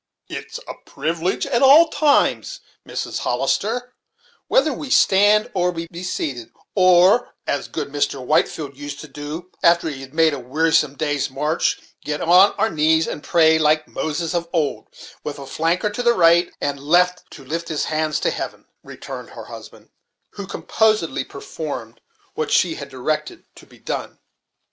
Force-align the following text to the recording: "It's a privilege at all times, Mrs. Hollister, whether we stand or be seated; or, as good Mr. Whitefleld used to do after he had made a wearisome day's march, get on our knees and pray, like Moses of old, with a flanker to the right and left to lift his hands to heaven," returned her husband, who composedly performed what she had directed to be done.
"It's 0.29 0.59
a 0.67 0.73
privilege 0.87 1.45
at 1.45 1.61
all 1.61 1.89
times, 1.89 2.59
Mrs. 2.87 3.19
Hollister, 3.19 3.93
whether 4.47 4.73
we 4.73 4.89
stand 4.89 5.51
or 5.53 5.71
be 5.71 5.85
seated; 6.01 6.49
or, 6.73 7.35
as 7.45 7.67
good 7.67 7.89
Mr. 7.89 8.15
Whitefleld 8.19 8.75
used 8.75 8.99
to 9.01 9.07
do 9.07 9.51
after 9.61 9.87
he 9.89 10.01
had 10.01 10.15
made 10.15 10.33
a 10.33 10.39
wearisome 10.39 10.95
day's 10.95 11.29
march, 11.29 11.79
get 12.03 12.19
on 12.19 12.53
our 12.53 12.71
knees 12.71 13.05
and 13.07 13.21
pray, 13.23 13.59
like 13.59 13.87
Moses 13.87 14.33
of 14.33 14.49
old, 14.51 14.87
with 15.23 15.37
a 15.37 15.45
flanker 15.45 15.93
to 15.93 16.01
the 16.01 16.13
right 16.13 16.51
and 16.59 16.79
left 16.79 17.29
to 17.33 17.45
lift 17.45 17.67
his 17.67 17.85
hands 17.85 18.19
to 18.21 18.31
heaven," 18.31 18.65
returned 18.83 19.29
her 19.29 19.43
husband, 19.45 19.89
who 20.31 20.47
composedly 20.47 21.23
performed 21.23 22.01
what 22.33 22.49
she 22.49 22.73
had 22.73 22.89
directed 22.89 23.45
to 23.53 23.67
be 23.67 23.77
done. 23.77 24.17